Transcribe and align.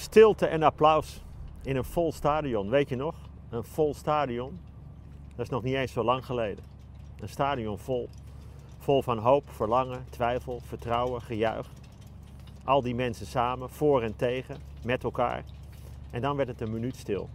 Stilte 0.00 0.46
en 0.46 0.62
applaus 0.62 1.22
in 1.62 1.76
een 1.76 1.84
vol 1.84 2.12
stadion. 2.12 2.70
Weet 2.70 2.88
je 2.88 2.96
nog? 2.96 3.14
Een 3.50 3.64
vol 3.64 3.94
stadion. 3.94 4.60
Dat 5.36 5.44
is 5.46 5.48
nog 5.48 5.62
niet 5.62 5.74
eens 5.74 5.92
zo 5.92 6.02
lang 6.02 6.24
geleden. 6.24 6.64
Een 7.20 7.28
stadion 7.28 7.78
vol. 7.78 8.08
Vol 8.78 9.02
van 9.02 9.18
hoop, 9.18 9.50
verlangen, 9.50 10.06
twijfel, 10.10 10.60
vertrouwen, 10.64 11.22
gejuich. 11.22 11.66
Al 12.64 12.82
die 12.82 12.94
mensen 12.94 13.26
samen, 13.26 13.70
voor 13.70 14.02
en 14.02 14.16
tegen, 14.16 14.56
met 14.84 15.04
elkaar. 15.04 15.44
En 16.10 16.20
dan 16.20 16.36
werd 16.36 16.48
het 16.48 16.60
een 16.60 16.72
minuut 16.72 16.96
stil. 16.96 17.28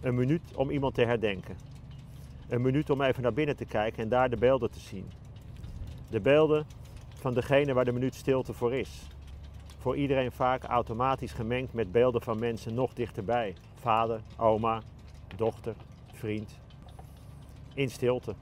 Een 0.00 0.14
minuut 0.14 0.42
om 0.54 0.70
iemand 0.70 0.94
te 0.94 1.04
herdenken. 1.04 1.56
Een 2.48 2.62
minuut 2.62 2.90
om 2.90 3.02
even 3.02 3.22
naar 3.22 3.32
binnen 3.32 3.56
te 3.56 3.64
kijken 3.64 4.02
en 4.02 4.08
daar 4.08 4.30
de 4.30 4.36
beelden 4.36 4.70
te 4.70 4.80
zien. 4.80 5.10
De 6.10 6.20
beelden 6.20 6.66
van 7.14 7.34
degene 7.34 7.72
waar 7.72 7.84
de 7.84 7.92
minuut 7.92 8.14
stilte 8.14 8.52
voor 8.52 8.74
is. 8.74 9.13
Voor 9.84 9.96
iedereen 9.96 10.32
vaak 10.32 10.64
automatisch 10.64 11.32
gemengd 11.32 11.72
met 11.72 11.92
beelden 11.92 12.22
van 12.22 12.38
mensen 12.38 12.74
nog 12.74 12.92
dichterbij. 12.92 13.54
Vader, 13.80 14.20
oma, 14.36 14.82
dochter, 15.36 15.74
vriend. 16.12 16.58
In 17.74 17.90
stilte. 17.90 18.34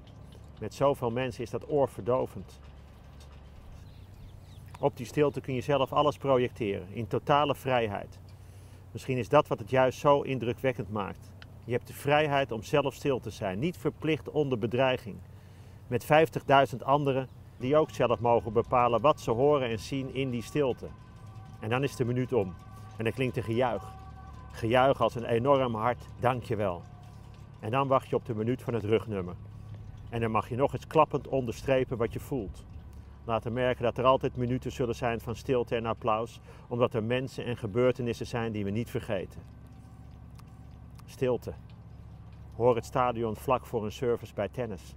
Met 0.61 0.75
zoveel 0.75 1.11
mensen 1.11 1.43
is 1.43 1.51
dat 1.51 1.71
oorverdovend. 1.71 2.61
Op 4.81 4.97
die 4.97 5.07
stilte 5.07 5.41
kun 5.41 5.55
je 5.55 5.61
zelf 5.61 5.93
alles 5.93 6.17
projecteren, 6.17 6.87
in 6.93 7.07
totale 7.07 7.55
vrijheid. 7.55 8.19
Misschien 8.93 9.19
is 9.19 9.29
dat 9.29 9.49
wat 9.49 9.59
het 9.59 9.71
juist 9.71 9.99
zo 9.99 10.21
indrukwekkend 10.21 10.91
maakt. 10.91 11.31
Je 11.65 11.73
hebt 11.73 11.87
de 11.87 11.95
vrijheid 11.95 12.53
om 12.53 12.63
zelf 12.63 12.95
stil 12.95 13.21
te 13.21 13.31
zijn, 13.31 13.59
niet 13.59 13.77
verplicht 13.77 14.31
onder 14.31 14.59
bedreiging. 14.59 15.17
Met 15.87 16.07
50.000 16.75 16.77
anderen 16.83 17.29
die 17.57 17.77
ook 17.77 17.91
zelf 17.91 18.21
mogen 18.21 18.53
bepalen 18.53 19.01
wat 19.01 19.21
ze 19.21 19.31
horen 19.31 19.69
en 19.69 19.79
zien 19.79 20.15
in 20.15 20.31
die 20.31 20.43
stilte. 20.43 20.89
En 21.63 21.69
dan 21.69 21.83
is 21.83 21.97
de 21.97 22.05
minuut 22.05 22.33
om 22.33 22.55
en 22.97 23.05
dan 23.05 23.13
klinkt 23.13 23.37
een 23.37 23.43
gejuich. 23.43 23.93
Gejuich 24.53 25.01
als 25.01 25.15
een 25.15 25.25
enorm 25.25 25.75
hard 25.75 26.05
dankjewel. 26.21 26.83
En 27.61 27.71
dan 27.71 27.89
wacht 27.89 28.09
je 28.09 28.17
op 28.17 28.27
de 28.27 28.35
minuut 28.35 28.63
van 28.63 28.75
het 28.75 28.85
rugnummer. 28.85 29.35
En 30.11 30.21
dan 30.21 30.31
mag 30.31 30.49
je 30.49 30.57
nog 30.57 30.73
eens 30.73 30.87
klappend 30.87 31.29
onderstrepen 31.29 31.97
wat 31.97 32.13
je 32.13 32.21
voelt. 32.21 32.65
Laten 33.25 33.53
merken 33.53 33.83
dat 33.83 33.99
er 33.99 34.05
altijd 34.05 34.37
minuten 34.37 34.73
zullen 34.73 34.95
zijn 34.95 35.21
van 35.21 35.37
stilte 35.37 35.77
en 35.77 35.87
applaus, 35.87 36.41
omdat 36.69 36.95
er 36.95 37.03
mensen 37.03 37.45
en 37.45 37.57
gebeurtenissen 37.57 38.27
zijn 38.27 38.53
die 38.53 38.65
we 38.65 38.71
niet 38.71 38.91
vergeten. 38.91 39.41
Stilte. 41.05 41.53
Hoor 42.57 42.75
het 42.75 42.85
stadion 42.85 43.37
vlak 43.37 43.67
voor 43.67 43.85
een 43.85 43.93
service 43.93 44.35
bij 44.35 44.49
tennis, 44.49 44.97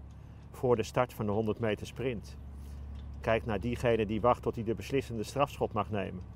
voor 0.51 0.75
de 0.75 0.83
start 0.83 1.13
van 1.13 1.25
de 1.25 1.31
100 1.31 1.59
meter 1.59 1.87
sprint. 1.87 2.37
Kijk 3.21 3.45
naar 3.45 3.59
diegene 3.59 4.05
die 4.05 4.21
wacht 4.21 4.41
tot 4.41 4.55
hij 4.55 4.63
de 4.63 4.75
beslissende 4.75 5.23
strafschot 5.23 5.73
mag 5.73 5.89
nemen. 5.89 6.35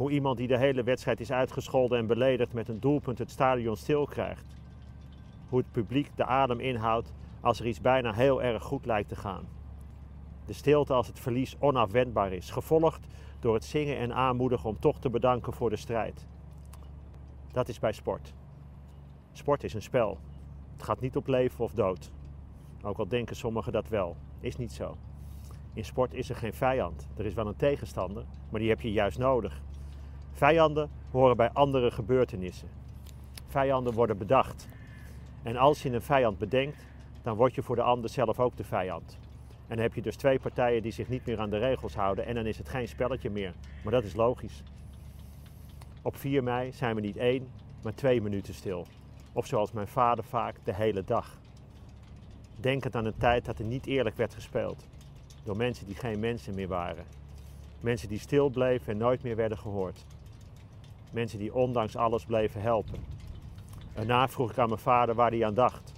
Hoe 0.00 0.10
iemand 0.10 0.36
die 0.36 0.48
de 0.48 0.58
hele 0.58 0.82
wedstrijd 0.82 1.20
is 1.20 1.32
uitgescholden 1.32 1.98
en 1.98 2.06
beledigd 2.06 2.52
met 2.52 2.68
een 2.68 2.80
doelpunt 2.80 3.18
het 3.18 3.30
stadion 3.30 3.76
stil 3.76 4.06
krijgt. 4.06 4.46
Hoe 5.48 5.58
het 5.58 5.70
publiek 5.72 6.16
de 6.16 6.24
adem 6.24 6.60
inhoudt 6.60 7.12
als 7.40 7.60
er 7.60 7.66
iets 7.66 7.80
bijna 7.80 8.12
heel 8.12 8.42
erg 8.42 8.62
goed 8.62 8.86
lijkt 8.86 9.08
te 9.08 9.16
gaan. 9.16 9.48
De 10.46 10.52
stilte 10.52 10.92
als 10.92 11.06
het 11.06 11.20
verlies 11.20 11.56
onafwendbaar 11.58 12.32
is, 12.32 12.50
gevolgd 12.50 13.06
door 13.40 13.54
het 13.54 13.64
zingen 13.64 13.96
en 13.96 14.14
aanmoedigen 14.14 14.68
om 14.68 14.78
toch 14.78 14.98
te 14.98 15.10
bedanken 15.10 15.52
voor 15.52 15.70
de 15.70 15.76
strijd. 15.76 16.26
Dat 17.52 17.68
is 17.68 17.78
bij 17.78 17.92
sport. 17.92 18.34
Sport 19.32 19.64
is 19.64 19.74
een 19.74 19.82
spel. 19.82 20.18
Het 20.72 20.82
gaat 20.82 21.00
niet 21.00 21.16
op 21.16 21.26
leven 21.26 21.64
of 21.64 21.72
dood. 21.72 22.10
Ook 22.82 22.98
al 22.98 23.08
denken 23.08 23.36
sommigen 23.36 23.72
dat 23.72 23.88
wel. 23.88 24.16
Is 24.40 24.56
niet 24.56 24.72
zo. 24.72 24.96
In 25.72 25.84
sport 25.84 26.14
is 26.14 26.30
er 26.30 26.36
geen 26.36 26.54
vijand. 26.54 27.08
Er 27.16 27.26
is 27.26 27.34
wel 27.34 27.46
een 27.46 27.56
tegenstander, 27.56 28.24
maar 28.50 28.60
die 28.60 28.68
heb 28.68 28.80
je 28.80 28.92
juist 28.92 29.18
nodig. 29.18 29.62
Vijanden 30.40 30.90
horen 31.10 31.36
bij 31.36 31.50
andere 31.52 31.90
gebeurtenissen. 31.90 32.68
Vijanden 33.48 33.92
worden 33.92 34.18
bedacht. 34.18 34.68
En 35.42 35.56
als 35.56 35.82
je 35.82 35.92
een 35.92 36.02
vijand 36.02 36.38
bedenkt, 36.38 36.86
dan 37.22 37.36
word 37.36 37.54
je 37.54 37.62
voor 37.62 37.76
de 37.76 37.82
ander 37.82 38.10
zelf 38.10 38.38
ook 38.40 38.56
de 38.56 38.64
vijand. 38.64 39.18
En 39.50 39.76
dan 39.76 39.78
heb 39.78 39.94
je 39.94 40.02
dus 40.02 40.16
twee 40.16 40.38
partijen 40.38 40.82
die 40.82 40.92
zich 40.92 41.08
niet 41.08 41.26
meer 41.26 41.40
aan 41.40 41.50
de 41.50 41.58
regels 41.58 41.94
houden 41.94 42.26
en 42.26 42.34
dan 42.34 42.46
is 42.46 42.58
het 42.58 42.68
geen 42.68 42.88
spelletje 42.88 43.30
meer. 43.30 43.52
Maar 43.82 43.92
dat 43.92 44.04
is 44.04 44.14
logisch. 44.14 44.62
Op 46.02 46.16
4 46.16 46.42
mei 46.42 46.72
zijn 46.72 46.94
we 46.94 47.00
niet 47.00 47.16
één, 47.16 47.48
maar 47.82 47.94
twee 47.94 48.22
minuten 48.22 48.54
stil. 48.54 48.86
Of 49.32 49.46
zoals 49.46 49.72
mijn 49.72 49.88
vader 49.88 50.24
vaak, 50.24 50.56
de 50.64 50.74
hele 50.74 51.04
dag. 51.04 51.38
Denkend 52.56 52.96
aan 52.96 53.04
een 53.04 53.18
tijd 53.18 53.44
dat 53.44 53.58
er 53.58 53.64
niet 53.64 53.86
eerlijk 53.86 54.16
werd 54.16 54.34
gespeeld. 54.34 54.86
Door 55.44 55.56
mensen 55.56 55.86
die 55.86 55.96
geen 55.96 56.20
mensen 56.20 56.54
meer 56.54 56.68
waren. 56.68 57.04
Mensen 57.80 58.08
die 58.08 58.18
stil 58.18 58.48
bleven 58.48 58.92
en 58.92 58.98
nooit 58.98 59.22
meer 59.22 59.36
werden 59.36 59.58
gehoord. 59.58 60.04
Mensen 61.10 61.38
die 61.38 61.54
ondanks 61.54 61.96
alles 61.96 62.24
bleven 62.24 62.60
helpen. 62.60 63.04
Daarna 63.94 64.28
vroeg 64.28 64.50
ik 64.50 64.58
aan 64.58 64.68
mijn 64.68 64.80
vader 64.80 65.14
waar 65.14 65.30
hij 65.30 65.44
aan 65.44 65.54
dacht. 65.54 65.92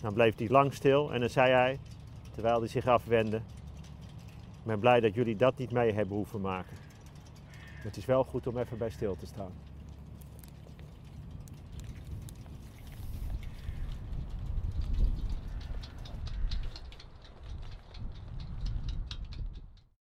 Dan 0.00 0.12
bleef 0.12 0.38
hij 0.38 0.48
lang 0.48 0.74
stil 0.74 1.12
en 1.12 1.20
dan 1.20 1.28
zei 1.28 1.52
hij, 1.52 1.78
terwijl 2.32 2.58
hij 2.58 2.68
zich 2.68 2.86
afwendde: 2.86 3.36
Ik 3.36 4.64
ben 4.64 4.78
blij 4.78 5.00
dat 5.00 5.14
jullie 5.14 5.36
dat 5.36 5.58
niet 5.58 5.70
mee 5.70 5.92
hebben 5.92 6.16
hoeven 6.16 6.40
maken. 6.40 6.76
Het 7.78 7.96
is 7.96 8.04
wel 8.04 8.24
goed 8.24 8.46
om 8.46 8.58
even 8.58 8.78
bij 8.78 8.90
stil 8.90 9.16
te 9.16 9.26
staan. 9.26 9.52